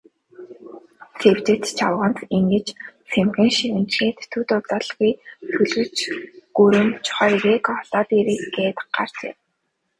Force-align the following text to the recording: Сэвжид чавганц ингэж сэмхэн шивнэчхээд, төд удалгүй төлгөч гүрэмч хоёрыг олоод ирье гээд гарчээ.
Сэвжид 1.19 1.63
чавганц 1.77 2.17
ингэж 2.37 2.67
сэмхэн 3.11 3.49
шивнэчхээд, 3.57 4.17
төд 4.31 4.47
удалгүй 4.57 5.11
төлгөч 5.53 5.97
гүрэмч 6.55 7.05
хоёрыг 7.17 7.65
олоод 7.79 8.09
ирье 8.19 8.35
гээд 8.55 8.77
гарчээ. 8.95 9.33